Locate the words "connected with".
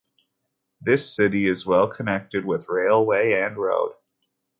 1.87-2.69